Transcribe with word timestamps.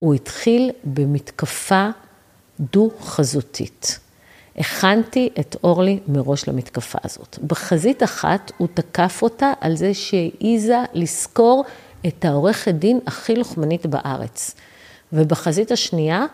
הוא 0.00 0.14
התחיל 0.14 0.70
במתקפה 0.84 1.88
דו-חזותית. 2.60 3.98
הכנתי 4.56 5.28
את 5.40 5.56
אורלי 5.64 6.00
מראש 6.08 6.48
למתקפה 6.48 6.98
הזאת. 7.04 7.38
בחזית 7.46 8.02
אחת 8.02 8.52
הוא 8.56 8.68
תקף 8.74 9.22
אותה 9.22 9.52
על 9.60 9.76
זה 9.76 9.94
שהעיזה 9.94 10.78
לזכור 10.94 11.64
את 12.06 12.24
העורכת 12.24 12.74
דין 12.74 13.00
הכי 13.06 13.34
לוחמנית 13.34 13.86
בארץ. 13.86 14.54
ובחזית 15.12 15.70
השנייה 15.70 16.24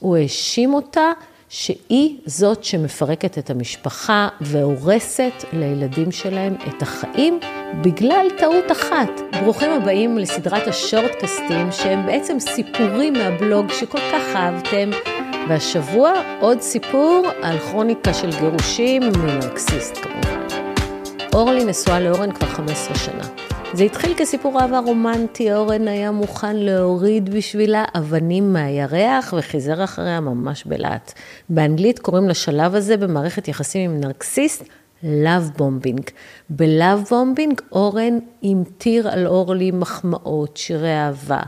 הוא 0.00 0.16
האשים 0.16 0.74
אותה 0.74 1.10
שהיא 1.48 2.16
זאת 2.26 2.64
שמפרקת 2.64 3.38
את 3.38 3.50
המשפחה 3.50 4.28
והורסת 4.40 5.44
לילדים 5.52 6.12
שלהם 6.12 6.54
את 6.68 6.82
החיים 6.82 7.40
בגלל 7.82 8.26
טעות 8.38 8.72
אחת. 8.72 9.10
ברוכים 9.42 9.70
הבאים 9.70 10.18
לסדרת 10.18 10.68
השורטקסטים 10.68 11.72
שהם 11.72 12.06
בעצם 12.06 12.40
סיפורים 12.40 13.12
מהבלוג 13.12 13.70
שכל 13.70 13.98
כך 13.98 14.36
אהבתם. 14.36 14.90
והשבוע 15.48 16.12
עוד 16.40 16.60
סיפור 16.60 17.26
על 17.42 17.58
כרוניקה 17.58 18.14
של 18.14 18.30
גירושים 18.40 19.02
מנרקסיסט 19.02 19.96
כמובן. 19.96 20.46
אורלי 21.34 21.64
נשואה 21.64 22.00
לאורן 22.00 22.32
כבר 22.32 22.46
15 22.46 22.94
שנה. 22.96 23.53
זה 23.74 23.84
התחיל 23.84 24.14
כסיפור 24.14 24.60
אהבה 24.60 24.78
רומנטי, 24.78 25.52
אורן 25.52 25.88
היה 25.88 26.10
מוכן 26.10 26.56
להוריד 26.56 27.34
בשבילה 27.34 27.84
אבנים 27.96 28.52
מהירח 28.52 29.34
וחיזר 29.38 29.84
אחריה 29.84 30.20
ממש 30.20 30.64
בלהט. 30.64 31.12
באנגלית 31.48 31.98
קוראים 31.98 32.28
לשלב 32.28 32.74
הזה 32.74 32.96
במערכת 32.96 33.48
יחסים 33.48 33.90
עם 33.90 34.00
נרקסיסט 34.00 34.64
Love 35.02 35.58
Bombing. 35.58 36.10
ב-Love 36.50 37.10
Bombing 37.10 37.62
אורן 37.72 38.18
המטיר 38.42 39.08
על 39.08 39.26
אורלי 39.26 39.70
מחמאות, 39.70 40.56
שירי 40.56 40.94
אהבה, 40.94 41.40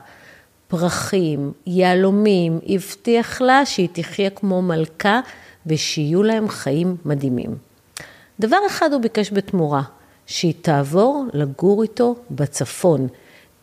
פרחים, 0.68 1.52
יהלומים, 1.66 2.58
הבטיח 2.66 3.40
לה 3.40 3.66
שהיא 3.66 3.88
תחיה 3.92 4.30
כמו 4.30 4.62
מלכה 4.62 5.20
ושיהיו 5.66 6.22
להם 6.22 6.48
חיים 6.48 6.96
מדהימים. 7.04 7.54
דבר 8.40 8.58
אחד 8.66 8.92
הוא 8.92 9.00
ביקש 9.00 9.32
בתמורה, 9.32 9.82
שהיא 10.26 10.54
תעבור 10.60 11.24
לגור 11.32 11.82
איתו 11.82 12.16
בצפון, 12.30 13.08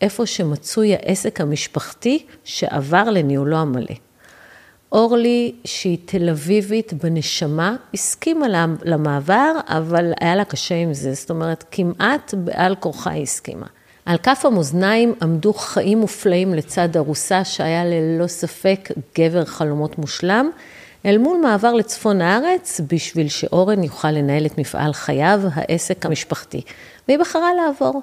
איפה 0.00 0.26
שמצוי 0.26 0.94
העסק 0.94 1.40
המשפחתי 1.40 2.26
שעבר 2.44 3.10
לניהולו 3.10 3.56
המלא. 3.56 3.94
אורלי, 4.92 5.54
שהיא 5.64 5.98
תל 6.04 6.28
אביבית 6.28 6.92
בנשמה, 6.92 7.76
הסכימה 7.94 8.66
למעבר, 8.84 9.52
אבל 9.66 10.12
היה 10.20 10.36
לה 10.36 10.44
קשה 10.44 10.74
עם 10.74 10.94
זה, 10.94 11.14
זאת 11.14 11.30
אומרת, 11.30 11.64
כמעט 11.70 12.34
בעל 12.34 12.74
כורחה 12.74 13.10
היא 13.10 13.22
הסכימה. 13.22 13.66
על 14.06 14.18
כף 14.18 14.42
המאזניים 14.44 15.14
עמדו 15.22 15.52
חיים 15.52 15.98
מופלאים 15.98 16.54
לצד 16.54 16.96
ארוסה 16.96 17.44
שהיה 17.44 17.84
ללא 17.84 18.26
ספק 18.26 18.88
גבר 19.18 19.44
חלומות 19.44 19.98
מושלם, 19.98 20.50
אל 21.06 21.18
מול 21.18 21.40
מעבר 21.42 21.72
לצפון 21.72 22.20
הארץ, 22.20 22.80
בשביל 22.90 23.28
שאורן 23.28 23.82
יוכל 23.82 24.10
לנהל 24.10 24.46
את 24.46 24.58
מפעל 24.58 24.92
חייו, 24.92 25.40
העסק 25.54 26.06
המשפחתי. 26.06 26.60
והיא 27.08 27.18
בחרה 27.18 27.48
לעבור. 27.54 28.02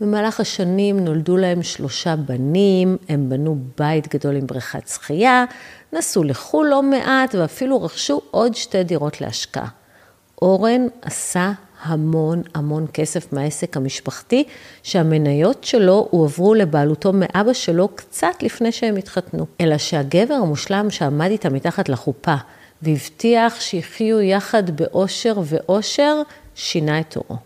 במהלך 0.00 0.40
השנים 0.40 1.00
נולדו 1.04 1.36
להם 1.36 1.62
שלושה 1.62 2.16
בנים, 2.16 2.96
הם 3.08 3.28
בנו 3.28 3.58
בית 3.78 4.14
גדול 4.14 4.36
עם 4.36 4.46
בריכת 4.46 4.88
שחייה, 4.88 5.44
נסעו 5.92 6.24
לחו"ל 6.24 6.66
לא 6.66 6.82
מעט 6.82 7.34
ואפילו 7.34 7.82
רכשו 7.82 8.20
עוד 8.30 8.54
שתי 8.54 8.84
דירות 8.84 9.20
להשקעה. 9.20 9.68
אורן 10.42 10.86
עשה 11.02 11.52
המון 11.82 12.42
המון 12.54 12.86
כסף 12.92 13.32
מהעסק 13.32 13.76
המשפחתי, 13.76 14.44
שהמניות 14.82 15.64
שלו 15.64 16.08
הועברו 16.10 16.54
לבעלותו 16.54 17.12
מאבא 17.12 17.52
שלו 17.52 17.88
קצת 17.88 18.42
לפני 18.42 18.72
שהם 18.72 18.96
התחתנו. 18.96 19.46
אלא 19.60 19.78
שהגבר 19.78 20.34
המושלם 20.34 20.90
שעמד 20.90 21.30
איתה 21.30 21.50
מתחת 21.50 21.88
לחופה 21.88 22.34
והבטיח 22.82 23.60
שיחיו 23.60 24.20
יחד 24.20 24.70
באושר 24.70 25.34
ואושר, 25.44 26.22
שינה 26.54 27.00
את 27.00 27.16
עורו. 27.16 27.36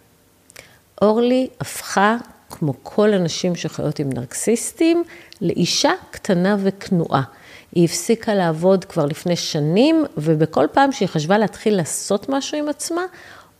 אורלי 1.03 1.49
הפכה, 1.61 2.16
כמו 2.50 2.75
כל 2.82 3.12
הנשים 3.15 3.56
שחיות 3.56 3.99
עם 3.99 4.11
נרקסיסטים, 4.12 5.05
לאישה 5.41 5.93
קטנה 6.11 6.56
וכנועה. 6.62 7.22
היא 7.72 7.84
הפסיקה 7.84 8.34
לעבוד 8.34 8.84
כבר 8.84 9.06
לפני 9.06 9.37
שנים, 9.37 10.05
ובכל 10.16 10.66
פעם 10.72 10.93
שהיא 10.93 11.09
חשבה 11.09 11.38
להתחיל 11.38 11.77
לעשות 11.77 12.28
משהו 12.28 12.59
עם 12.59 12.69
עצמה, 12.69 13.03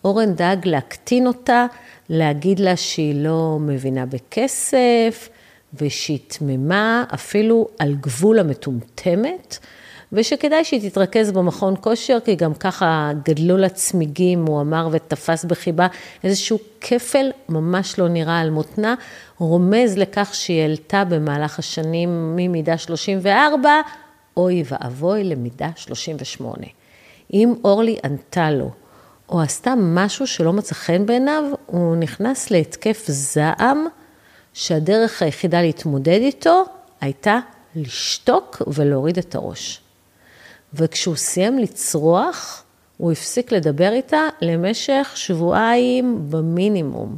אורן 0.07 0.35
דאג 0.35 0.69
להקטין 0.69 1.27
אותה, 1.27 1.67
להגיד 2.09 2.61
לה 2.61 2.77
שהיא 2.77 3.15
לא 3.15 3.59
מבינה 3.61 4.07
בכסף, 4.07 5.29
ושהיא 5.75 6.19
תממה, 6.27 7.05
אפילו 7.15 7.69
על 7.79 7.95
גבול 7.95 8.39
המטומטמת, 8.39 9.59
ושכדאי 10.13 10.65
שהיא 10.65 10.91
תתרכז 10.91 11.33
במכון 11.33 11.75
כושר, 11.81 12.19
כי 12.25 12.35
גם 12.35 12.55
ככה 12.55 13.11
גדלו 13.25 13.57
לה 13.57 13.69
צמיגים, 13.69 14.47
הוא 14.47 14.61
אמר, 14.61 14.89
ותפס 14.93 15.45
בחיבה 15.45 15.87
איזשהו 16.25 16.59
כפל 16.81 17.31
ממש 17.49 17.99
לא 17.99 18.09
נראה 18.09 18.41
על 18.41 18.51
מותנה, 18.51 18.95
רומז 19.39 19.99
לכך 19.99 20.31
שהיא 20.33 20.63
העלתה 20.63 21.05
במהלך 21.05 21.59
השנים 21.59 22.37
ממידה 22.37 22.79
34, 22.79 23.71
אוי 24.37 24.63
ואבוי 24.67 25.25
למידה 25.25 25.71
38. 25.77 26.67
אם 27.33 27.55
אורלי 27.65 27.97
ענתה 28.05 28.51
לו, 28.51 28.71
או 29.29 29.41
עשתה 29.41 29.75
משהו 29.77 30.27
שלא 30.27 30.53
מצא 30.53 30.75
חן 30.75 31.07
בעיניו, 31.07 31.45
הוא 31.67 31.97
נכנס 31.97 32.51
להתקף 32.51 33.05
זעם, 33.09 33.87
שהדרך 34.55 35.23
היחידה 35.23 35.63
להתמודד 35.63 36.19
איתו 36.21 36.65
הייתה 37.01 37.39
לשתוק 37.77 38.63
ולהוריד 38.67 39.19
את 39.19 39.35
הראש. 39.35 39.81
וכשהוא 40.75 41.17
סיים 41.17 41.59
לצרוח, 41.59 42.65
הוא 42.97 43.13
הפסיק 43.13 43.53
לדבר 43.53 43.93
איתה 43.93 44.21
למשך 44.43 45.13
שבועיים 45.15 46.27
במינימום. 46.31 47.17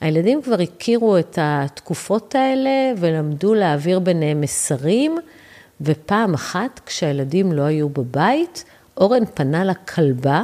הילדים 0.00 0.42
כבר 0.42 0.60
הכירו 0.60 1.18
את 1.18 1.38
התקופות 1.40 2.34
האלה 2.34 2.92
ולמדו 2.96 3.54
להעביר 3.54 3.98
ביניהם 3.98 4.40
מסרים, 4.40 5.18
ופעם 5.80 6.34
אחת, 6.34 6.80
כשהילדים 6.86 7.52
לא 7.52 7.62
היו 7.62 7.88
בבית, 7.88 8.64
אורן 8.96 9.24
פנה 9.34 9.64
לכלבה 9.64 10.42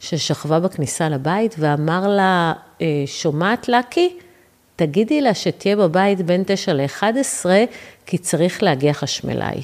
ששכבה 0.00 0.60
בכניסה 0.60 1.08
לבית 1.08 1.54
ואמר 1.58 2.08
לה, 2.08 2.52
אה, 2.80 2.86
שומעת 3.06 3.68
לקי? 3.68 4.16
תגידי 4.76 5.20
לה 5.20 5.34
שתהיה 5.34 5.76
בבית 5.76 6.22
בין 6.22 6.42
9 6.46 6.72
ל-11, 6.72 7.46
כי 8.06 8.18
צריך 8.18 8.62
להגיע 8.62 8.92
חשמלאי. 8.92 9.62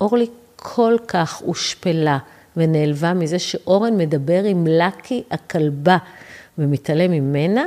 אורלי 0.00 0.26
כל 0.56 0.96
כך 1.08 1.36
הושפלה 1.36 2.18
ונעלבה 2.56 3.14
מזה 3.14 3.38
שאורן 3.38 3.96
מדבר 3.96 4.44
עם 4.44 4.66
לקי 4.66 5.22
הכלבה 5.30 5.96
ומתעלם 6.58 7.10
ממנה, 7.10 7.64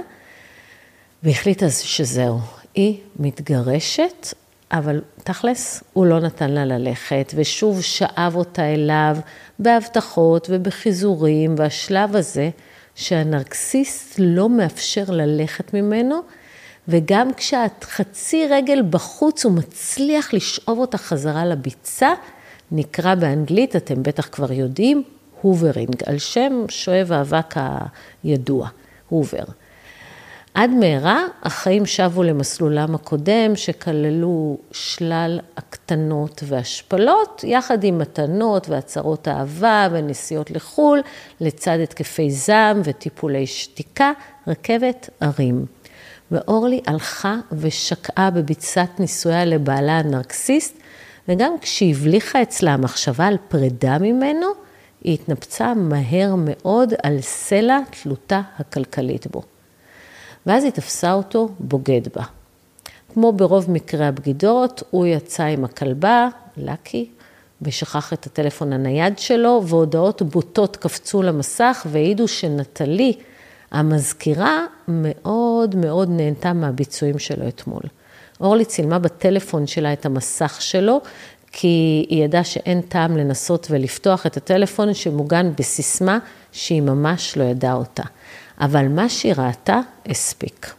והחליטה 1.23 1.69
שזהו, 1.69 2.39
היא 2.75 2.97
מתגרשת, 3.19 4.33
אבל 4.73 5.01
תכלס, 5.23 5.83
הוא 5.93 6.05
לא 6.05 6.19
נתן 6.19 6.51
לה 6.51 6.65
ללכת, 6.65 7.33
ושוב 7.35 7.81
שאב 7.81 8.35
אותה 8.35 8.73
אליו 8.73 9.17
בהבטחות 9.59 10.47
ובחיזורים, 10.51 11.55
והשלב 11.57 12.15
הזה 12.15 12.49
שהנרקסיסט 12.95 14.15
לא 14.17 14.49
מאפשר 14.49 15.03
ללכת 15.07 15.73
ממנו, 15.73 16.19
וגם 16.87 17.33
כשאת 17.33 17.83
חצי 17.83 18.47
רגל 18.47 18.81
בחוץ, 18.89 19.45
הוא 19.45 19.53
מצליח 19.53 20.33
לשאוב 20.33 20.79
אותה 20.79 20.97
חזרה 20.97 21.45
לביצה, 21.45 22.09
נקרא 22.71 23.15
באנגלית, 23.15 23.75
אתם 23.75 24.03
בטח 24.03 24.27
כבר 24.31 24.51
יודעים, 24.51 25.03
הוברינג, 25.41 25.95
על 26.05 26.17
שם 26.17 26.65
שואב 26.69 27.11
האבק 27.11 27.55
הידוע, 28.23 28.69
הובר. 29.09 29.43
עד 30.53 30.69
מהרה 30.69 31.23
החיים 31.43 31.85
שבו 31.85 32.23
למסלולם 32.23 32.95
הקודם, 32.95 33.55
שכללו 33.55 34.57
שלל 34.71 35.39
הקטנות 35.57 36.43
והשפלות, 36.47 37.43
יחד 37.47 37.83
עם 37.83 37.97
מתנות 37.97 38.69
והצהרות 38.69 39.27
אהבה 39.27 39.87
ונסיעות 39.91 40.51
לחו"ל, 40.51 41.01
לצד 41.41 41.77
התקפי 41.83 42.31
זעם 42.31 42.81
וטיפולי 42.83 43.47
שתיקה, 43.47 44.11
רכבת 44.47 45.09
ערים. 45.19 45.65
ואורלי 46.31 46.81
הלכה 46.87 47.35
ושקעה 47.51 48.31
בביצת 48.31 48.89
נישואיה 48.99 49.45
לבעלה 49.45 49.97
הנרקסיסט, 49.97 50.77
וגם 51.27 51.53
כשהבליחה 51.61 52.41
אצלה 52.41 52.73
המחשבה 52.73 53.27
על 53.27 53.37
פרידה 53.47 53.97
ממנו, 53.99 54.47
היא 55.03 55.13
התנפצה 55.13 55.73
מהר 55.73 56.35
מאוד 56.37 56.93
על 57.03 57.21
סלע 57.21 57.79
תלותה 58.01 58.41
הכלכלית 58.59 59.27
בו. 59.27 59.52
ואז 60.45 60.63
היא 60.63 60.71
תפסה 60.71 61.13
אותו 61.13 61.49
בוגד 61.59 62.01
בה. 62.15 62.23
כמו 63.13 63.33
ברוב 63.33 63.71
מקרי 63.71 64.05
הבגידות, 64.05 64.83
הוא 64.89 65.05
יצא 65.05 65.43
עם 65.43 65.63
הכלבה, 65.65 66.27
לקי, 66.57 67.09
ושכח 67.61 68.13
את 68.13 68.25
הטלפון 68.25 68.73
הנייד 68.73 69.19
שלו, 69.19 69.63
והודעות 69.65 70.21
בוטות 70.21 70.77
קפצו 70.77 71.23
למסך 71.23 71.87
והעידו 71.91 72.27
שנטלי, 72.27 73.13
המזכירה, 73.71 74.65
מאוד 74.87 75.75
מאוד 75.75 76.09
נהנתה 76.09 76.53
מהביצועים 76.53 77.19
שלו 77.19 77.47
אתמול. 77.47 77.81
אורלי 78.41 78.65
צילמה 78.65 78.99
בטלפון 78.99 79.67
שלה 79.67 79.93
את 79.93 80.05
המסך 80.05 80.57
שלו, 80.59 81.01
כי 81.51 82.05
היא 82.09 82.23
ידעה 82.23 82.43
שאין 82.43 82.81
טעם 82.81 83.17
לנסות 83.17 83.67
ולפתוח 83.69 84.25
את 84.25 84.37
הטלפון 84.37 84.93
שמוגן 84.93 85.51
בסיסמה 85.57 86.19
שהיא 86.51 86.81
ממש 86.81 87.37
לא 87.37 87.43
ידעה 87.43 87.73
אותה. 87.73 88.03
אבל 88.61 88.87
מה 88.87 89.09
שהיא 89.09 89.33
ראתה, 89.37 89.79
הספיק. 90.09 90.73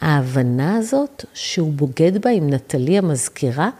ההבנה 0.00 0.76
הזאת 0.76 1.24
שהוא 1.34 1.72
בוגד 1.72 2.22
בה 2.22 2.30
עם 2.30 2.50
נטלי 2.50 2.98
המזכירה, 2.98 3.70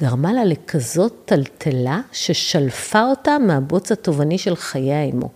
גרמה 0.00 0.32
לה 0.32 0.44
לכזאת 0.44 1.12
טלטלה 1.24 2.00
ששלפה 2.12 3.02
אותה 3.02 3.38
מהבוץ 3.38 3.92
התובעני 3.92 4.38
של 4.38 4.56
חיי 4.56 4.92
האמו. 4.92 5.30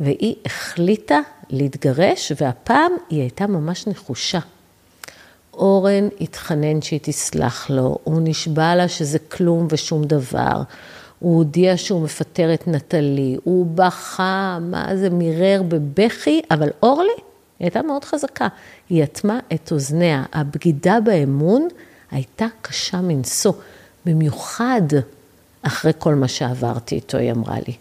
והיא 0.00 0.34
החליטה 0.46 1.20
להתגרש, 1.50 2.32
והפעם 2.40 2.92
היא 3.10 3.20
הייתה 3.20 3.46
ממש 3.46 3.86
נחושה. 3.86 4.38
אורן 5.54 6.08
התחנן 6.20 6.82
שהיא 6.82 7.00
תסלח 7.02 7.70
לו, 7.70 7.98
הוא 8.04 8.20
נשבע 8.24 8.74
לה 8.74 8.88
שזה 8.88 9.18
כלום 9.18 9.66
ושום 9.70 10.04
דבר. 10.04 10.62
הוא 11.18 11.36
הודיע 11.36 11.76
שהוא 11.76 12.02
מפטר 12.02 12.54
את 12.54 12.68
נטלי, 12.68 13.36
הוא 13.44 13.66
בכה, 13.74 14.58
מה 14.60 14.96
זה, 14.96 15.10
מירר 15.10 15.62
בבכי, 15.68 16.40
אבל 16.50 16.68
אורלי, 16.82 17.08
היא 17.58 17.66
הייתה 17.66 17.82
מאוד 17.82 18.04
חזקה. 18.04 18.48
היא 18.88 19.04
אטמה 19.04 19.38
את 19.54 19.72
אוזניה. 19.72 20.24
הבגידה 20.32 20.98
באמון 21.04 21.68
הייתה 22.10 22.46
קשה 22.62 23.00
מנשוא, 23.00 23.52
במיוחד 24.04 24.82
אחרי 25.62 25.92
כל 25.98 26.14
מה 26.14 26.28
שעברתי 26.28 26.94
איתו, 26.94 27.18
היא 27.18 27.32
אמרה 27.32 27.56
לי. 27.66 27.74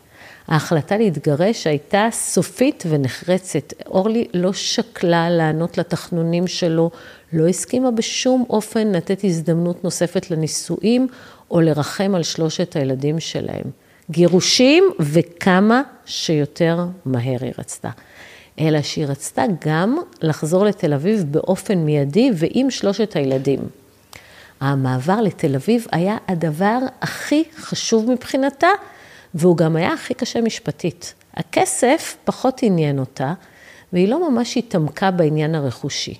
ההחלטה 0.47 0.97
להתגרש 0.97 1.67
הייתה 1.67 2.07
סופית 2.11 2.83
ונחרצת. 2.89 3.73
אורלי 3.85 4.27
לא 4.33 4.53
שקלה 4.53 5.29
לענות 5.29 5.77
לתחנונים 5.77 6.47
שלו, 6.47 6.91
לא 7.33 7.47
הסכימה 7.47 7.91
בשום 7.91 8.45
אופן 8.49 8.87
לתת 8.87 9.23
הזדמנות 9.23 9.83
נוספת 9.83 10.31
לנישואים 10.31 11.07
או 11.51 11.61
לרחם 11.61 12.15
על 12.15 12.23
שלושת 12.23 12.75
הילדים 12.75 13.19
שלהם. 13.19 13.65
גירושים 14.11 14.83
וכמה 14.99 15.81
שיותר 16.05 16.85
מהר 17.05 17.37
היא 17.43 17.53
רצתה. 17.57 17.89
אלא 18.59 18.81
שהיא 18.81 19.05
רצתה 19.05 19.43
גם 19.65 19.97
לחזור 20.21 20.65
לתל 20.65 20.93
אביב 20.93 21.23
באופן 21.31 21.77
מיידי 21.77 22.31
ועם 22.33 22.71
שלושת 22.71 23.15
הילדים. 23.15 23.59
המעבר 24.59 25.21
לתל 25.21 25.55
אביב 25.55 25.87
היה 25.91 26.17
הדבר 26.27 26.79
הכי 27.01 27.43
חשוב 27.57 28.11
מבחינתה, 28.11 28.67
והוא 29.33 29.57
גם 29.57 29.75
היה 29.75 29.93
הכי 29.93 30.13
קשה 30.13 30.41
משפטית. 30.41 31.13
הכסף 31.33 32.17
פחות 32.23 32.59
עניין 32.63 32.99
אותה, 32.99 33.33
והיא 33.93 34.07
לא 34.07 34.29
ממש 34.29 34.57
התעמקה 34.57 35.11
בעניין 35.11 35.55
הרכושי. 35.55 36.15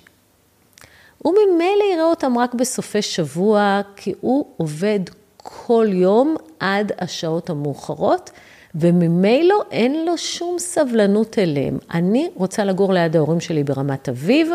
הוא 1.18 1.34
ממילא 1.34 1.84
יראה 1.94 2.04
אותם 2.04 2.38
רק 2.38 2.54
בסופי 2.54 3.02
שבוע, 3.02 3.80
כי 3.96 4.14
הוא 4.20 4.46
עובד 4.56 5.00
כל 5.50 5.86
יום 5.90 6.36
עד 6.60 6.92
השעות 6.98 7.50
המאוחרות, 7.50 8.30
וממילא 8.74 9.54
אין 9.70 10.04
לו 10.06 10.18
שום 10.18 10.58
סבלנות 10.58 11.38
אליהם. 11.38 11.78
אני 11.94 12.28
רוצה 12.34 12.64
לגור 12.64 12.92
ליד 12.92 13.16
ההורים 13.16 13.40
שלי 13.40 13.64
ברמת 13.64 14.08
אביב. 14.08 14.50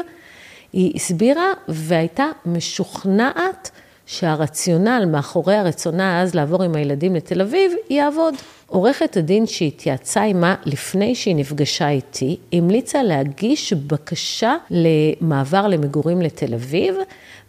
היא 0.73 0.91
הסבירה 0.95 1.53
והייתה 1.67 2.25
משוכנעת 2.45 3.71
שהרציונל 4.05 5.05
מאחורי 5.11 5.55
הרצונה 5.55 6.21
אז 6.21 6.35
לעבור 6.35 6.63
עם 6.63 6.75
הילדים 6.75 7.15
לתל 7.15 7.41
אביב, 7.41 7.71
יעבוד. 7.89 8.33
עורכת 8.67 9.17
הדין 9.17 9.45
שהתייעצה 9.45 10.23
עימה 10.23 10.55
לפני 10.65 11.15
שהיא 11.15 11.35
נפגשה 11.35 11.89
איתי, 11.89 12.37
המליצה 12.53 13.03
להגיש 13.03 13.73
בקשה 13.73 14.55
למעבר 14.69 15.67
למגורים 15.67 16.21
לתל 16.21 16.53
אביב, 16.53 16.95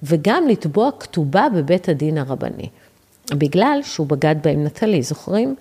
וגם 0.03 0.49
לתבוע 0.49 0.91
כתובה 1.01 1.47
בבית 1.55 1.89
הדין 1.89 2.19
הרבני. 2.19 2.69
בגלל 3.31 3.81
שהוא 3.83 4.07
בגד 4.07 4.37
בה 4.43 4.51
עם 4.51 4.65
נטלי, 4.65 5.03
זוכרים? 5.03 5.55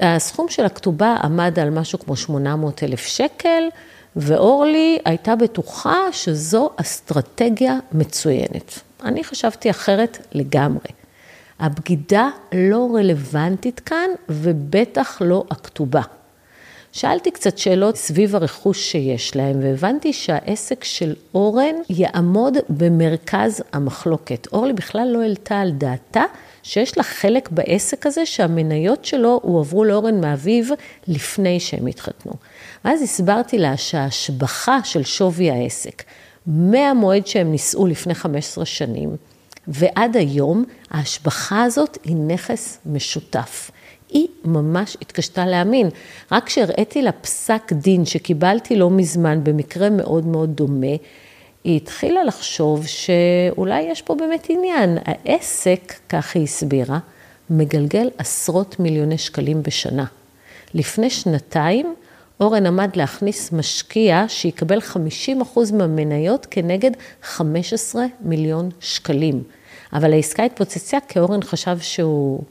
הסכום 0.00 0.48
של 0.48 0.64
הכתובה 0.64 1.16
עמד 1.22 1.58
על 1.58 1.70
משהו 1.70 1.98
כמו 1.98 2.16
800 2.16 2.82
אלף 2.82 3.06
שקל, 3.06 3.64
ואורלי 4.16 4.98
הייתה 5.04 5.36
בטוחה 5.36 5.96
שזו 6.12 6.70
אסטרטגיה 6.76 7.78
מצוינת. 7.92 8.78
אני 9.04 9.24
חשבתי 9.24 9.70
אחרת 9.70 10.26
לגמרי. 10.32 10.88
הבגידה 11.60 12.28
לא 12.54 12.88
רלוונטית 12.94 13.80
כאן, 13.80 14.08
ובטח 14.28 15.18
לא 15.20 15.44
הכתובה. 15.50 16.02
שאלתי 16.92 17.30
קצת 17.30 17.58
שאלות 17.58 17.96
סביב 17.96 18.36
הרכוש 18.36 18.92
שיש 18.92 19.36
להם, 19.36 19.60
והבנתי 19.62 20.12
שהעסק 20.12 20.84
של 20.84 21.14
אורן 21.34 21.74
יעמוד 21.90 22.56
במרכז 22.68 23.62
המחלוקת. 23.72 24.46
אורלי 24.52 24.72
בכלל 24.72 25.08
לא 25.12 25.22
העלתה 25.22 25.60
על 25.60 25.70
דעתה 25.72 26.22
שיש 26.64 26.96
לה 26.96 27.02
חלק 27.02 27.48
בעסק 27.50 28.06
הזה, 28.06 28.26
שהמניות 28.26 29.04
שלו 29.04 29.40
הועברו 29.42 29.84
לאורן 29.84 30.20
מאביו 30.20 30.64
לפני 31.08 31.60
שהם 31.60 31.86
התחתנו. 31.86 32.32
ואז 32.84 33.02
הסברתי 33.02 33.58
לה 33.58 33.76
שההשבחה 33.76 34.78
של 34.84 35.04
שווי 35.04 35.50
העסק, 35.50 36.02
מהמועד 36.46 37.26
שהם 37.26 37.50
נישאו 37.50 37.86
לפני 37.86 38.14
15 38.14 38.64
שנים, 38.64 39.16
ועד 39.68 40.16
היום, 40.16 40.64
ההשבחה 40.90 41.62
הזאת 41.62 41.98
היא 42.04 42.16
נכס 42.16 42.78
משותף. 42.86 43.70
היא 44.10 44.26
ממש 44.44 44.96
התקשתה 45.02 45.46
להאמין. 45.46 45.88
רק 46.32 46.46
כשהראיתי 46.46 47.02
לה 47.02 47.12
פסק 47.12 47.72
דין 47.72 48.04
שקיבלתי 48.04 48.76
לא 48.76 48.90
מזמן 48.90 49.44
במקרה 49.44 49.90
מאוד 49.90 50.26
מאוד 50.26 50.50
דומה, 50.56 50.96
היא 51.64 51.76
התחילה 51.76 52.24
לחשוב 52.24 52.86
שאולי 52.86 53.82
יש 53.82 54.02
פה 54.02 54.14
באמת 54.14 54.46
עניין. 54.48 54.98
העסק, 55.04 55.92
כך 56.08 56.36
היא 56.36 56.42
הסבירה, 56.42 56.98
מגלגל 57.50 58.10
עשרות 58.18 58.80
מיליוני 58.80 59.18
שקלים 59.18 59.62
בשנה. 59.62 60.04
לפני 60.74 61.10
שנתיים, 61.10 61.94
אורן 62.40 62.66
עמד 62.66 62.96
להכניס 62.96 63.52
משקיע 63.52 64.24
שיקבל 64.28 64.78
50% 64.78 64.94
מהמניות 65.72 66.46
כנגד 66.50 66.90
15 67.22 68.04
מיליון 68.20 68.70
שקלים. 68.80 69.42
אבל 69.92 70.12
העסקה 70.12 70.42
התפוצצה 70.44 70.98
כי 71.08 71.18
אורן 71.18 71.42
חשב 71.42 71.78
שהוא, 71.80 72.42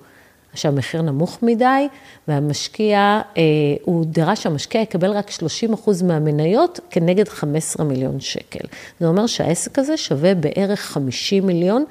שהמחיר 0.56 1.02
נמוך 1.02 1.40
מדי, 1.42 1.88
והמשקיע, 2.28 3.22
אה, 3.38 3.42
הוא 3.84 4.06
דרש 4.06 4.44
שהמשקיע 4.44 4.82
יקבל 4.82 5.12
רק 5.12 5.30
30% 5.30 6.04
מהמניות 6.04 6.80
כנגד 6.90 7.30
15 7.30 7.86
מיליון 7.86 8.20
שקל. 8.20 8.68
זה 9.00 9.08
אומר 9.08 9.28
שהעסק 9.28 9.80
הזה 9.80 9.98
שווה 9.98 10.36
בערך 10.36 10.80
50 10.80 11.48
מיליון 11.48 11.86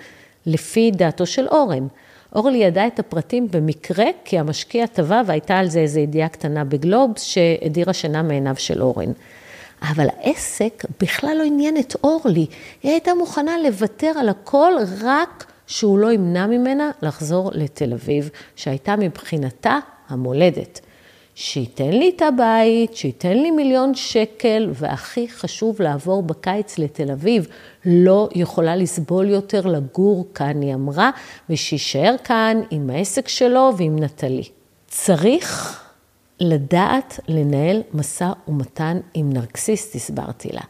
לפי 0.47 0.91
דעתו 0.91 1.26
של 1.26 1.49
אורן. 1.49 1.87
אורלי 2.35 2.59
ידעה 2.59 2.87
את 2.87 2.99
הפרטים 2.99 3.49
במקרה, 3.50 4.05
כי 4.25 4.39
המשקיע 4.39 4.86
טבע 4.86 5.22
והייתה 5.27 5.58
על 5.58 5.69
זה 5.69 5.81
איזו 5.81 6.01
ידיעה 6.01 6.29
קטנה 6.29 6.65
בגלובס 6.65 7.22
שהדירה 7.22 7.93
שינה 7.93 8.22
מעיניו 8.22 8.55
של 8.58 8.82
אורן. 8.82 9.13
אבל 9.82 10.06
העסק 10.20 10.84
בכלל 11.01 11.36
לא 11.39 11.43
עניין 11.43 11.77
את 11.77 11.96
אורלי, 12.05 12.46
היא 12.82 12.93
הייתה 12.93 13.15
מוכנה 13.15 13.58
לוותר 13.58 14.13
על 14.19 14.29
הכל 14.29 14.72
רק 15.03 15.52
שהוא 15.72 15.98
לא 15.98 16.12
ימנע 16.12 16.46
ממנה 16.46 16.91
לחזור 17.02 17.50
לתל 17.55 17.93
אביב, 17.93 18.31
שהייתה 18.56 18.96
מבחינתה 18.96 19.79
המולדת. 20.08 20.81
שייתן 21.34 21.91
לי 21.91 22.12
את 22.17 22.22
הבית, 22.22 22.96
שייתן 22.96 23.38
לי 23.38 23.50
מיליון 23.50 23.94
שקל, 23.94 24.70
והכי 24.74 25.29
חשוב 25.29 25.82
לעבור 25.82 26.22
בקיץ 26.22 26.79
לתל 26.79 27.10
אביב. 27.10 27.46
לא 27.86 28.29
יכולה 28.34 28.76
לסבול 28.76 29.29
יותר 29.29 29.67
לגור 29.67 30.26
כאן, 30.34 30.62
היא 30.62 30.74
אמרה, 30.74 31.10
ושיישאר 31.50 32.14
כאן 32.24 32.60
עם 32.70 32.91
העסק 32.91 33.29
שלו 33.29 33.70
ועם 33.76 33.98
נטלי. 33.98 34.48
צריך 34.88 35.81
לדעת 36.41 37.20
לנהל 37.29 37.82
משא 37.94 38.32
ומתן 38.48 39.00
עם 39.14 39.32
נרקסיסט, 39.32 39.94
הסברתי 39.94 40.48
לה. 40.52 40.62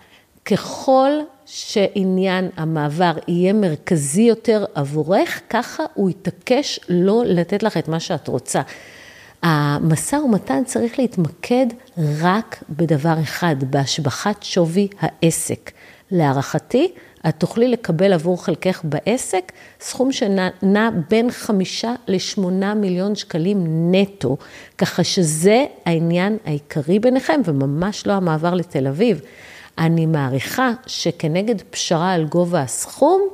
ככל 0.45 1.11
שעניין 1.55 2.49
המעבר 2.57 3.13
יהיה 3.29 3.53
מרכזי 3.53 4.23
יותר 4.23 4.65
עבורך, 4.75 5.41
ככה 5.51 5.83
הוא 5.95 6.11
יתעקש 6.11 6.81
לא 6.89 7.23
לתת 7.27 7.63
לך 7.63 7.77
את 7.77 7.89
מה 7.89 8.01
שאת 8.01 8.29
רוצה. 8.29 8.61
המשא 9.43 10.17
ומתן 10.17 10.63
צריך 10.67 10.99
להתמקד 10.99 11.67
רק 12.21 12.63
בדבר 12.71 13.15
אחד, 13.23 13.57
בהשבחת 13.71 14.43
שווי 14.43 14.89
העסק. 15.01 15.71
להערכתי, 16.11 16.93
את 17.29 17.35
תוכלי 17.39 17.69
לקבל 17.69 18.13
עבור 18.13 18.45
חלקך 18.45 18.81
בעסק 18.85 19.53
סכום 19.81 20.13
שנע 20.13 20.91
בין 21.11 21.31
חמישה 21.31 21.95
לשמונה 22.09 22.75
מיליון 22.75 23.15
שקלים 23.15 23.65
נטו, 23.95 24.37
ככה 24.79 25.05
שזה 25.05 25.65
העניין 25.87 26.37
העיקרי 26.45 26.99
ביניכם 26.99 27.41
וממש 27.45 28.07
לא 28.07 28.13
המעבר 28.13 28.55
לתל 28.55 28.87
אביב. 28.87 29.21
אני 29.79 30.07
מעריכה 30.07 30.71
שכנגד 30.87 31.63
פשרה 31.71 32.13
על 32.13 32.25
גובה 32.25 32.63
הסכום, 32.63 33.29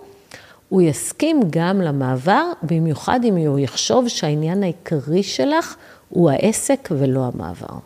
הוא 0.68 0.82
יסכים 0.82 1.40
גם 1.50 1.80
למעבר, 1.80 2.44
במיוחד 2.62 3.20
אם 3.24 3.36
הוא 3.36 3.58
יחשוב 3.58 4.08
שהעניין 4.08 4.62
העיקרי 4.62 5.22
שלך 5.22 5.76
הוא 6.08 6.30
העסק 6.30 6.88
ולא 6.92 7.30
המעבר. 7.34 7.78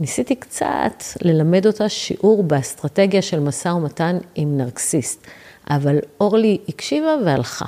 ניסיתי 0.00 0.34
קצת 0.34 1.02
ללמד 1.22 1.66
אותה 1.66 1.88
שיעור 1.88 2.42
באסטרטגיה 2.42 3.22
של 3.22 3.40
משא 3.40 3.68
ומתן 3.68 4.18
עם 4.34 4.56
נרקסיסט. 4.58 5.26
אבל 5.70 5.98
אורלי 6.20 6.58
הקשיבה 6.68 7.14
והלכה. 7.24 7.64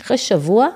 אחרי 0.00 0.18
שבוע 0.18 0.68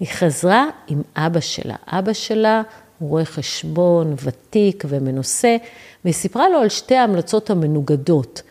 היא 0.00 0.08
חזרה 0.08 0.66
עם 0.88 1.02
אבא 1.16 1.40
שלה. 1.40 1.76
אבא 1.86 2.12
שלה 2.12 2.62
רואה 3.00 3.24
חשבון, 3.24 4.14
ותיק 4.24 4.84
ומנוסה, 4.88 5.56
והיא 6.04 6.14
סיפרה 6.14 6.48
לו 6.48 6.58
על 6.58 6.68
שתי 6.68 6.94
ההמלצות 6.94 7.50
המנוגדות. 7.50 8.42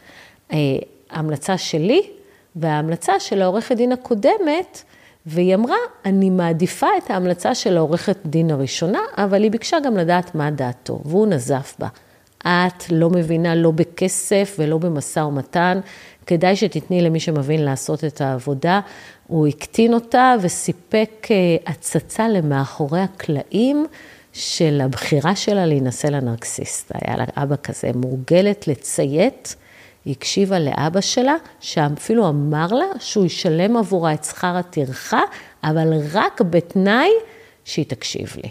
אה, 0.52 0.58
ההמלצה 1.10 1.58
שלי 1.58 2.02
וההמלצה 2.56 3.20
של 3.20 3.42
העורכת 3.42 3.76
דין 3.76 3.92
הקודמת, 3.92 4.82
והיא 5.26 5.56
אמרה, 5.56 5.76
אני 6.06 6.30
מעדיפה 6.30 6.88
את 6.98 7.10
ההמלצה 7.10 7.56
של 7.56 7.78
העורכת 7.78 8.18
דין 8.26 8.52
הראשונה, 8.52 9.00
אבל 9.18 9.44
היא 9.44 9.52
ביקשה 9.52 9.78
גם 9.80 9.98
לדעת 9.98 10.36
מה 10.36 10.52
דעתו, 10.52 11.00
והוא 11.06 11.28
נזף 11.28 11.76
בה. 11.80 11.88
את 12.48 12.84
לא 12.92 13.10
מבינה 13.10 13.56
לא 13.56 13.72
בכסף 13.72 14.56
ולא 14.60 14.78
במשא 14.78 15.20
ומתן, 15.20 15.80
כדאי 16.26 16.56
שתתני 16.56 17.02
למי 17.02 17.20
שמבין 17.20 17.66
לעשות 17.66 18.04
את 18.04 18.22
העבודה. 18.22 18.80
הוא 19.28 19.48
הקטין 19.48 19.94
אותה 19.94 20.36
וסיפק 20.42 21.28
אה, 21.32 21.36
הצצה 21.72 22.28
למאחורי 22.28 23.00
הקלעים 23.00 23.86
של 24.36 24.82
הבחירה 24.84 25.36
שלה 25.36 25.66
להינשא 25.66 26.08
לנרקסיסט. 26.08 26.92
היה 26.94 27.18
לה 27.18 27.24
אבא 27.36 27.56
כזה, 27.64 27.92
מורגלת 27.96 28.68
לציית. 28.68 29.56
היא 30.06 30.16
הקשיבה 30.18 30.60
לאבא 30.60 31.02
שלה, 31.02 31.36
שאפילו 31.60 32.30
אמר 32.30 32.68
לה 32.68 32.86
שהוא 33.00 33.26
ישלם 33.26 33.78
עבורה 33.78 34.14
את 34.14 34.24
שכר 34.24 34.58
הטרחה, 34.58 35.22
אבל 35.64 35.94
רק 36.12 36.42
בתנאי 36.42 37.10
שהיא 37.66 37.86
תקשיב 37.86 38.36
לי. 38.44 38.50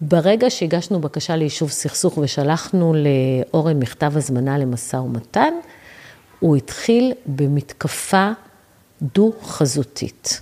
ברגע 0.00 0.50
שהגשנו 0.50 1.00
בקשה 1.00 1.36
ליישוב 1.36 1.70
סכסוך 1.70 2.18
ושלחנו 2.18 2.94
לאורן 2.94 3.78
מכתב 3.78 4.12
הזמנה 4.16 4.58
למשא 4.58 4.96
ומתן, 4.96 5.54
הוא 6.40 6.56
התחיל 6.56 7.12
במתקפה 7.26 8.30
דו-חזותית. 9.02 10.40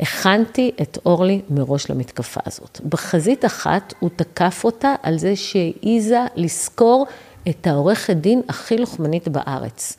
הכנתי 0.00 0.70
את 0.82 0.98
אורלי 1.06 1.40
מראש 1.50 1.90
למתקפה 1.90 2.40
הזאת. 2.46 2.80
בחזית 2.88 3.44
אחת 3.44 3.94
הוא 3.98 4.10
תקף 4.16 4.64
אותה 4.64 4.94
על 5.02 5.18
זה 5.18 5.36
שהעיזה 5.36 6.20
לזכור 6.36 7.06
את 7.48 7.66
העורכת 7.66 8.16
דין 8.16 8.42
הכי 8.48 8.78
לוחמנית 8.78 9.28
בארץ. 9.28 9.96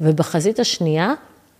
ובחזית 0.00 0.58
השנייה 0.58 1.12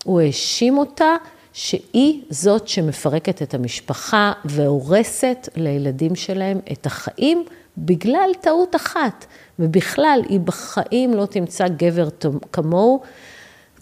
הוא 0.05 0.21
האשים 0.21 0.79
אותה 0.79 1.17
שהיא 1.53 2.23
זאת 2.31 2.69
שמפרקת 2.69 3.43
את 3.43 3.55
המשפחה 3.55 4.33
והורסת 4.45 5.49
לילדים 5.57 6.17
שלהם 6.17 6.59
את 6.73 6.87
החיים 6.87 7.45
בגלל 7.79 8.31
טעות 8.41 8.77
אחת. 8.77 9.27
ובכלל, 9.59 10.23
היא 10.29 10.41
בחיים 10.41 11.15
לא 11.15 11.27
תמצא 11.27 11.69
גבר 11.69 12.09
כמוהו. 12.53 13.03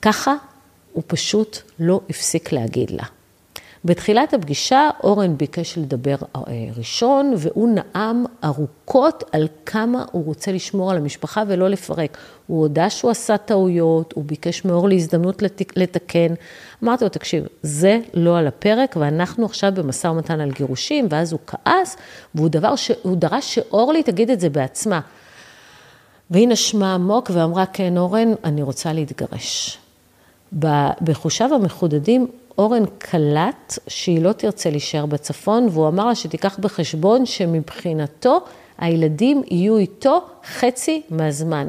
ככה 0.02 0.34
הוא 0.92 1.02
פשוט 1.06 1.58
לא 1.78 2.00
הפסיק 2.10 2.52
להגיד 2.52 2.90
לה. 2.90 3.04
בתחילת 3.84 4.34
הפגישה 4.34 4.90
אורן 5.02 5.36
ביקש 5.36 5.78
לדבר 5.78 6.14
אה, 6.36 6.40
ראשון, 6.76 7.34
והוא 7.36 7.68
נאם 7.68 8.24
ארוכות 8.44 9.24
על 9.32 9.48
כמה 9.66 10.04
הוא 10.12 10.24
רוצה 10.24 10.52
לשמור 10.52 10.90
על 10.90 10.96
המשפחה 10.96 11.42
ולא 11.48 11.68
לפרק. 11.68 12.18
הוא 12.46 12.60
הודה 12.60 12.90
שהוא 12.90 13.10
עשה 13.10 13.36
טעויות, 13.38 14.12
הוא 14.12 14.24
ביקש 14.24 14.64
מאורלי 14.64 14.96
הזדמנות 14.96 15.42
לתקן. 15.76 16.34
אמרתי 16.84 17.04
לו, 17.04 17.10
תקשיב, 17.10 17.44
זה 17.62 18.00
לא 18.14 18.38
על 18.38 18.46
הפרק, 18.46 18.96
ואנחנו 19.00 19.46
עכשיו 19.46 19.72
במשא 19.74 20.06
ומתן 20.06 20.40
על 20.40 20.50
גירושים, 20.50 21.06
ואז 21.10 21.32
הוא 21.32 21.40
כעס, 21.46 21.96
והוא 22.34 22.48
דבר 22.48 22.76
ש... 22.76 22.90
דרש 23.16 23.54
שאורלי 23.54 24.02
תגיד 24.02 24.30
את 24.30 24.40
זה 24.40 24.50
בעצמה. 24.50 25.00
והיא 26.30 26.48
נשמה 26.48 26.94
עמוק 26.94 27.30
ואמרה, 27.34 27.66
כן, 27.66 27.98
אורן, 27.98 28.32
אני 28.44 28.62
רוצה 28.62 28.92
להתגרש. 28.92 29.78
בחושיו 31.02 31.54
המחודדים, 31.54 32.26
אורן 32.58 32.82
קלט 32.98 33.78
שהיא 33.88 34.22
לא 34.22 34.32
תרצה 34.32 34.70
להישאר 34.70 35.06
בצפון, 35.06 35.68
והוא 35.70 35.88
אמר 35.88 36.06
לה 36.06 36.14
שתיקח 36.14 36.58
בחשבון 36.58 37.26
שמבחינתו 37.26 38.40
הילדים 38.78 39.42
יהיו 39.50 39.76
איתו 39.76 40.20
חצי 40.44 41.02
מהזמן. 41.10 41.66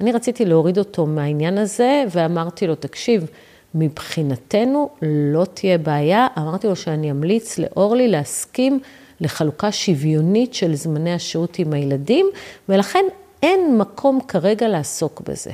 אני 0.00 0.12
רציתי 0.12 0.44
להוריד 0.44 0.78
אותו 0.78 1.06
מהעניין 1.06 1.58
הזה, 1.58 2.04
ואמרתי 2.10 2.66
לו, 2.66 2.74
תקשיב, 2.74 3.26
מבחינתנו 3.74 4.88
לא 5.02 5.44
תהיה 5.54 5.78
בעיה. 5.78 6.26
אמרתי 6.38 6.66
לו 6.66 6.76
שאני 6.76 7.10
אמליץ 7.10 7.58
לאורלי 7.58 8.08
להסכים 8.08 8.80
לחלוקה 9.20 9.72
שוויונית 9.72 10.54
של 10.54 10.74
זמני 10.74 11.12
השהות 11.12 11.58
עם 11.58 11.72
הילדים, 11.72 12.26
ולכן 12.68 13.04
אין 13.42 13.78
מקום 13.78 14.20
כרגע 14.28 14.68
לעסוק 14.68 15.20
בזה. 15.20 15.50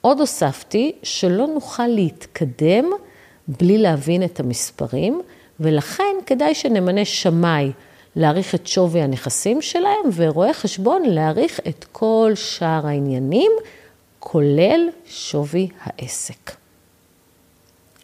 עוד 0.00 0.20
הוספתי 0.20 0.92
שלא 1.02 1.46
נוכל 1.46 1.86
להתקדם 1.86 2.84
בלי 3.48 3.78
להבין 3.78 4.22
את 4.22 4.40
המספרים, 4.40 5.22
ולכן 5.60 6.16
כדאי 6.26 6.54
שנמנה 6.54 7.04
שמאי 7.04 7.72
להעריך 8.16 8.54
את 8.54 8.66
שווי 8.66 9.02
הנכסים 9.02 9.62
שלהם, 9.62 10.10
ורואה 10.14 10.54
חשבון 10.54 11.02
להעריך 11.02 11.60
את 11.68 11.84
כל 11.92 12.32
שאר 12.34 12.86
העניינים, 12.86 13.52
כולל 14.18 14.88
שווי 15.06 15.68
העסק. 15.82 16.50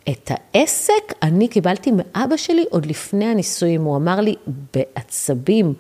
את 0.08 0.30
העסק 0.30 1.12
אני 1.22 1.48
קיבלתי 1.48 1.90
מאבא 1.90 2.36
שלי 2.36 2.64
עוד 2.70 2.86
לפני 2.86 3.24
הנישואים, 3.24 3.84
הוא 3.84 3.96
אמר 3.96 4.20
לי 4.20 4.34
בעצבים, 4.74 5.74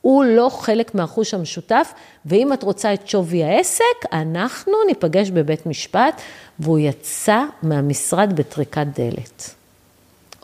הוא 0.00 0.24
לא 0.24 0.48
חלק 0.48 0.94
מהחוש 0.94 1.34
המשותף, 1.34 1.92
ואם 2.26 2.52
את 2.52 2.62
רוצה 2.62 2.94
את 2.94 3.08
שווי 3.08 3.44
העסק, 3.44 4.12
אנחנו 4.12 4.72
ניפגש 4.86 5.30
בבית 5.30 5.66
משפט, 5.66 6.20
והוא 6.58 6.78
יצא 6.78 7.44
מהמשרד 7.62 8.32
בטריקת 8.36 8.86
דלת. 8.94 9.54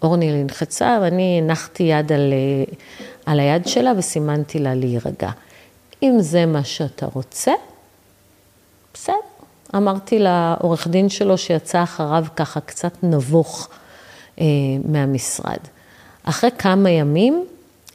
אורני 0.02 0.42
נלחצה, 0.42 0.98
ואני 1.02 1.38
הנחתי 1.42 1.82
יד 1.82 2.12
על, 2.12 2.32
על 3.26 3.40
היד 3.40 3.66
שלה 3.66 3.92
וסימנתי 3.96 4.58
לה 4.58 4.74
להירגע. 4.74 5.30
אם 6.02 6.16
זה 6.20 6.46
מה 6.46 6.64
שאתה 6.64 7.06
רוצה, 7.14 7.52
בסדר. 8.94 9.14
אמרתי 9.76 10.18
לעורך 10.18 10.88
דין 10.88 11.08
שלו 11.08 11.38
שיצא 11.38 11.82
אחריו 11.82 12.24
ככה 12.36 12.60
קצת 12.60 12.92
נבוך 13.02 13.68
אה, 14.40 14.44
מהמשרד. 14.84 15.58
אחרי 16.24 16.50
כמה 16.58 16.90
ימים 16.90 17.44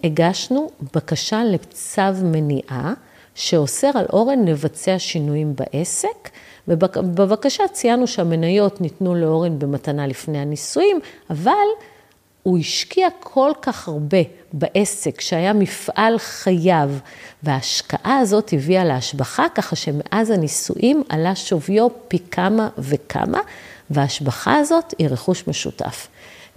הגשנו 0.03 0.69
בקשה 0.95 1.43
לצו 1.43 2.01
מניעה 2.23 2.93
שאוסר 3.35 3.91
על 3.95 4.05
אורן 4.13 4.45
לבצע 4.45 4.95
שינויים 4.99 5.53
בעסק, 5.55 6.29
ובבקשה 6.67 7.63
ציינו 7.67 8.07
שהמניות 8.07 8.81
ניתנו 8.81 9.15
לאורן 9.15 9.59
במתנה 9.59 10.07
לפני 10.07 10.37
הנישואים, 10.39 10.99
אבל 11.29 11.51
הוא 12.43 12.57
השקיע 12.57 13.07
כל 13.19 13.51
כך 13.61 13.87
הרבה 13.87 14.17
בעסק 14.53 15.21
שהיה 15.21 15.53
מפעל 15.53 16.17
חייו, 16.17 16.89
וההשקעה 17.43 18.17
הזאת 18.17 18.53
הביאה 18.53 18.85
להשבחה, 18.85 19.45
ככה 19.55 19.75
שמאז 19.75 20.29
הנישואים 20.29 21.03
עלה 21.09 21.35
שוויו 21.35 21.87
פי 22.07 22.19
כמה 22.31 22.69
וכמה, 22.77 23.39
וההשבחה 23.89 24.55
הזאת 24.55 24.93
היא 24.97 25.07
רכוש 25.07 25.47
משותף. 25.47 26.07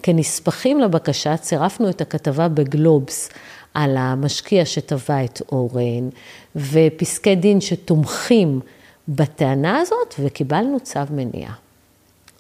כנספחים 0.02 0.80
לבקשה 0.80 1.36
צירפנו 1.36 1.90
את 1.90 2.00
הכתבה 2.00 2.48
בגלובס 2.48 3.30
על 3.74 3.96
המשקיע 3.96 4.64
שטבע 4.64 5.24
את 5.24 5.42
אורן, 5.52 6.08
ופסקי 6.56 7.34
דין 7.34 7.60
שתומכים 7.60 8.60
בטענה 9.08 9.78
הזאת, 9.78 10.14
וקיבלנו 10.18 10.80
צו 10.80 11.00
מניעה. 11.10 11.52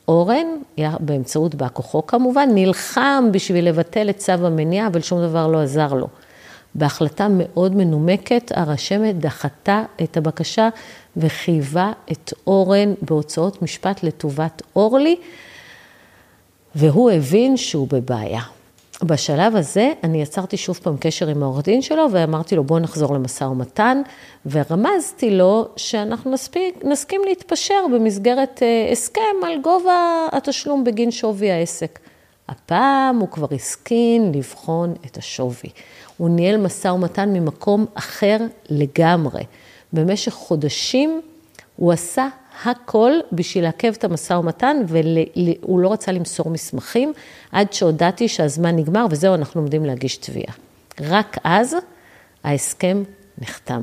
אורן, 0.08 0.46
באמצעות 1.00 1.54
בא 1.54 1.66
כוחו 1.72 2.06
כמובן, 2.06 2.48
נלחם 2.54 3.24
בשביל 3.32 3.68
לבטל 3.68 4.10
את 4.10 4.16
צו 4.16 4.32
המניעה, 4.32 4.86
אבל 4.86 5.00
שום 5.00 5.22
דבר 5.22 5.46
לא 5.46 5.62
עזר 5.62 5.94
לו. 5.94 6.06
בהחלטה 6.74 7.26
מאוד 7.30 7.76
מנומקת, 7.76 8.52
הרשמת 8.54 9.18
דחתה 9.18 9.82
את 10.02 10.16
הבקשה 10.16 10.68
וחייבה 11.16 11.92
את 12.12 12.32
אורן 12.46 12.94
בהוצאות 13.02 13.62
משפט 13.62 14.02
לטובת 14.02 14.62
אורלי, 14.76 15.16
והוא 16.74 17.10
הבין 17.10 17.56
שהוא 17.56 17.88
בבעיה. 17.90 18.42
בשלב 19.04 19.56
הזה 19.56 19.92
אני 20.04 20.22
יצרתי 20.22 20.56
שוב 20.56 20.80
פעם 20.82 20.96
קשר 21.00 21.28
עם 21.28 21.42
העורך 21.42 21.64
דין 21.64 21.82
שלו 21.82 22.06
ואמרתי 22.12 22.56
לו 22.56 22.64
בוא 22.64 22.78
נחזור 22.78 23.14
למשא 23.14 23.44
ומתן 23.44 24.02
ורמזתי 24.46 25.30
לו 25.30 25.68
שאנחנו 25.76 26.30
נספיק, 26.30 26.84
נסכים 26.84 27.20
להתפשר 27.28 27.84
במסגרת 27.94 28.62
אה, 28.62 28.88
הסכם 28.92 29.44
על 29.46 29.60
גובה 29.62 30.26
התשלום 30.32 30.84
בגין 30.84 31.10
שווי 31.10 31.50
העסק. 31.50 31.98
הפעם 32.48 33.18
הוא 33.18 33.28
כבר 33.28 33.46
הסכין 33.54 34.32
לבחון 34.34 34.94
את 35.06 35.16
השווי. 35.16 35.70
הוא 36.16 36.30
ניהל 36.30 36.56
משא 36.56 36.88
ומתן 36.88 37.28
ממקום 37.32 37.86
אחר 37.94 38.36
לגמרי. 38.70 39.42
במשך 39.92 40.32
חודשים 40.32 41.20
הוא 41.76 41.92
עשה 41.92 42.28
הכל 42.64 43.12
בשביל 43.32 43.64
לעכב 43.64 43.92
את 43.98 44.04
המשא 44.04 44.32
ומתן, 44.32 44.76
והוא 44.86 45.80
לא 45.80 45.92
רצה 45.92 46.12
למסור 46.12 46.50
מסמכים, 46.50 47.12
עד 47.52 47.72
שהודעתי 47.72 48.28
שהזמן 48.28 48.76
נגמר, 48.76 49.06
וזהו, 49.10 49.34
אנחנו 49.34 49.60
עומדים 49.60 49.84
להגיש 49.84 50.16
תביעה. 50.16 50.54
רק 51.00 51.36
אז 51.44 51.76
ההסכם 52.44 53.02
נחתם. 53.38 53.82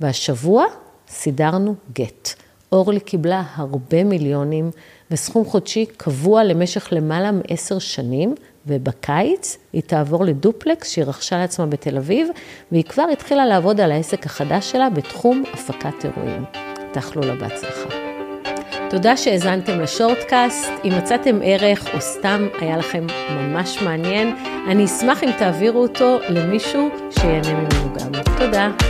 והשבוע 0.00 0.64
סידרנו 1.08 1.74
גט. 1.92 2.34
אורלי 2.72 3.00
קיבלה 3.00 3.42
הרבה 3.54 4.04
מיליונים, 4.04 4.70
וסכום 5.10 5.44
חודשי 5.44 5.86
קבוע 5.86 6.44
למשך 6.44 6.88
למעלה 6.92 7.30
מעשר 7.32 7.78
שנים, 7.78 8.34
ובקיץ 8.66 9.58
היא 9.72 9.82
תעבור 9.82 10.24
לדופלקס 10.24 10.90
שהיא 10.90 11.04
רכשה 11.04 11.38
לעצמה 11.38 11.66
בתל 11.66 11.96
אביב, 11.96 12.28
והיא 12.72 12.84
כבר 12.84 13.06
התחילה 13.12 13.46
לעבוד 13.46 13.80
על 13.80 13.92
העסק 13.92 14.26
החדש 14.26 14.72
שלה 14.72 14.90
בתחום 14.90 15.42
הפקת 15.54 16.04
אירועים. 16.04 16.59
תאכלו 16.92 17.22
לה 17.22 17.34
בהצלחה. 17.34 17.88
תודה 18.90 19.16
שהאזנתם 19.16 19.80
לשורטקאסט, 19.80 20.70
אם 20.84 20.92
מצאתם 20.98 21.38
ערך 21.42 21.94
או 21.94 22.00
סתם 22.00 22.48
היה 22.60 22.76
לכם 22.76 23.06
ממש 23.30 23.82
מעניין, 23.82 24.36
אני 24.70 24.84
אשמח 24.84 25.24
אם 25.24 25.30
תעבירו 25.38 25.82
אותו 25.82 26.18
למישהו 26.28 26.88
שיהנה 27.10 27.52
ממנו 27.52 27.94
גם. 27.94 28.22
תודה. 28.38 28.89